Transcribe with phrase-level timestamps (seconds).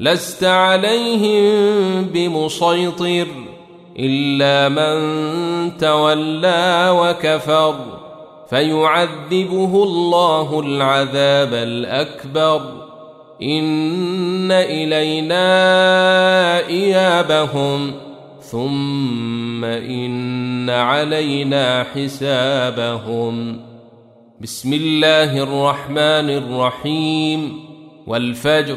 [0.00, 3.26] لست عليهم بمسيطر
[3.98, 7.74] إلا من تولى وكفر
[8.50, 12.60] فيعذبه الله العذاب الأكبر
[13.42, 15.46] إن إلينا
[16.66, 17.92] إيابهم
[18.42, 23.60] ثم إن علينا حسابهم
[24.40, 27.60] بسم الله الرحمن الرحيم
[28.06, 28.76] والفجر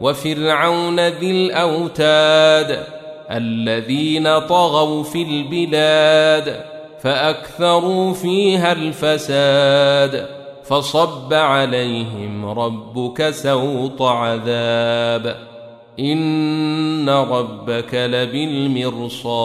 [0.00, 2.84] وفرعون ذي الأوتاد
[3.30, 6.64] الذين طغوا في البلاد
[7.00, 10.26] فأكثروا فيها الفساد
[10.64, 15.36] فصب عليهم ربك سوط عذاب
[16.00, 19.44] إن ربك لبالمرصاد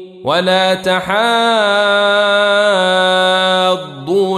[0.23, 1.15] ولا تحاضون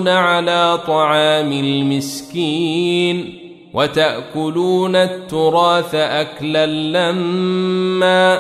[0.08, 3.40] على طعام المسكين
[3.74, 8.40] وتأكلون التراث أكلا لما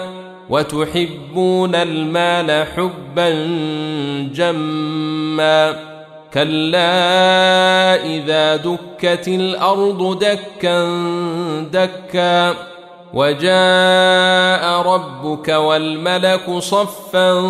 [0.49, 3.29] وتحبون المال حبا
[4.33, 5.75] جما
[6.33, 6.85] كلا
[8.05, 10.85] إذا دكت الأرض دكا
[11.71, 12.72] دكا
[13.13, 17.41] وجاء ربك والملك صفا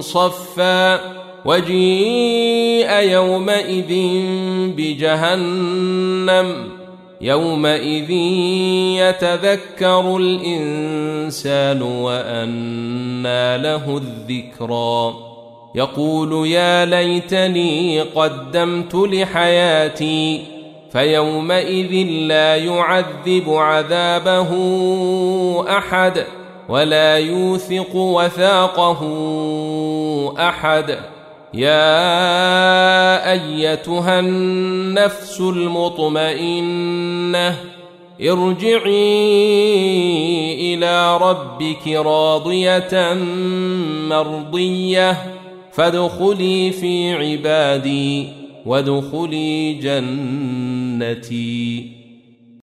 [0.00, 1.00] صفا
[1.44, 3.92] وجيء يومئذ
[4.76, 6.68] بجهنم
[7.20, 8.10] يومئذ
[9.00, 15.14] يتذكر الإنسان وأنى له الذكرى
[15.74, 20.55] يقول يا ليتني قدمت لحياتي
[20.92, 24.50] فيومئذ لا يعذب عذابه
[25.78, 26.24] أحد
[26.68, 29.02] ولا يوثق وثاقه
[30.38, 30.98] أحد.
[31.54, 36.76] يا أيتها النفس المطمئنة
[38.20, 39.54] ارجعي
[40.74, 43.14] إلى ربك راضية
[44.08, 45.16] مرضية
[45.72, 48.28] فادخلي في عبادي
[48.66, 49.72] وادخلي
[50.98, 52.05] جنتي